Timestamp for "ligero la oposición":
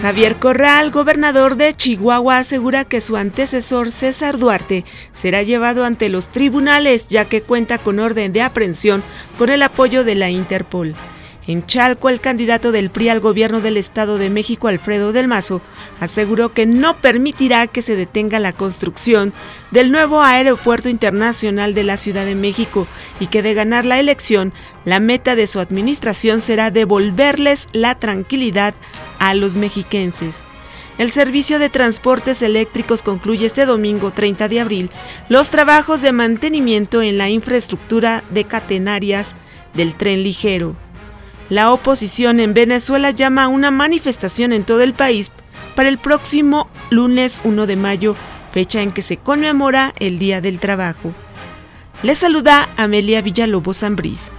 40.24-42.40